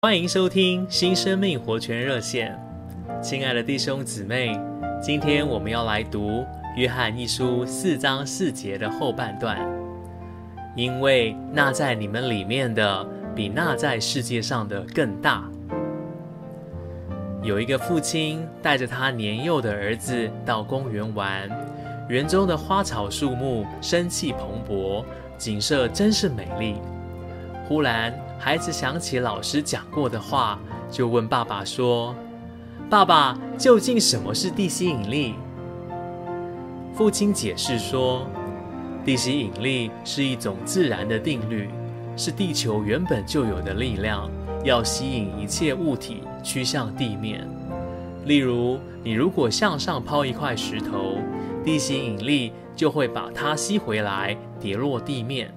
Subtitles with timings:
[0.00, 2.56] 欢迎收听新生命活泉热线，
[3.20, 4.56] 亲爱的弟兄姊妹，
[5.02, 9.58] 今天我们要来读约翰一书四章四节的后半段。
[10.76, 15.42] 因为那在你们里面的，比那在世界上的更大。
[17.42, 21.50] 有一个父亲带着他年幼的儿子到公园玩，
[22.08, 25.04] 园中的花草树木生气蓬勃，
[25.36, 26.76] 景色真是美丽。
[27.66, 30.58] 忽然，孩子想起老师讲过的话，
[30.90, 32.14] 就问爸爸说
[32.88, 35.34] ：“爸爸，究竟什么是地心引力？”
[36.94, 38.26] 父亲解释说
[39.04, 41.68] ：“地心引力是一种自然的定律，
[42.16, 44.30] 是地球原本就有的力量，
[44.64, 47.46] 要吸引一切物体趋向地面。
[48.24, 51.18] 例如，你如果向上抛一块石头，
[51.64, 55.52] 地心引力就会把它吸回来，跌落地面。”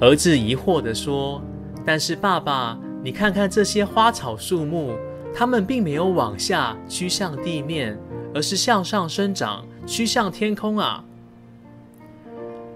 [0.00, 1.42] 儿子疑惑地说
[1.88, 4.92] ：“但是爸爸，你看看这些花草树木，
[5.34, 7.98] 它们并没有往下趋向地面，
[8.34, 11.02] 而是向上生长，趋向天空啊！”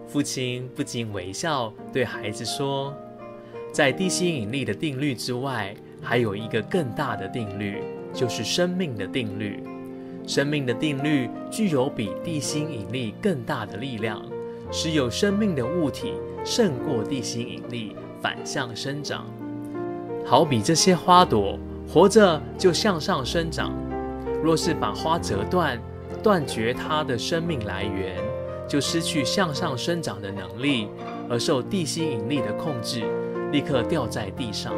[0.09, 2.95] 父亲不禁微笑，对孩子说
[3.71, 7.83] ：“在地心引力的定律之外，还有一个更大的定律，
[8.15, 9.63] 就是生命的定律。
[10.27, 14.25] 生命的定律具有比地心引力更大的力量。”
[14.73, 16.15] 使有生命的物体
[16.47, 19.27] 胜过地心引力，反向生长。
[20.25, 23.75] 好比这些花朵活着就向上生长，
[24.43, 25.79] 若是把花折断，
[26.23, 28.17] 断绝它的生命来源，
[28.69, 30.89] 就失去向上生长的能力，
[31.29, 33.03] 而受地心引力的控制，
[33.51, 34.73] 立刻掉在地上。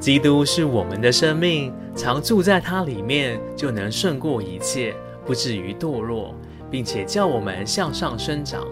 [0.00, 6.34] 基督是我们的生命，常住在它里面，就能胜过一切，不至于堕落。
[6.70, 8.66] 并且叫我们向上生长，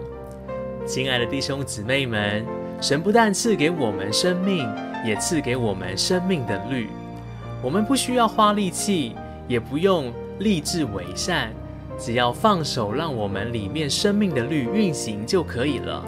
[0.87, 2.43] 亲爱的弟兄姊妹们，
[2.81, 4.67] 神不但赐给我们生命，
[5.05, 6.89] 也赐给我们生命的律。
[7.63, 9.15] 我们不需要花力气，
[9.47, 11.53] 也不用立志为善，
[11.99, 16.03] 只要放手，让我们里面生命的律运行就可以了。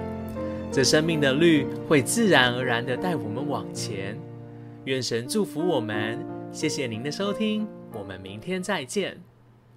[0.72, 4.18] 这生命的律会自然而然地带我们往前。
[4.86, 6.20] 愿神祝福我们。
[6.52, 9.33] 谢谢您的收听，我们明天再见。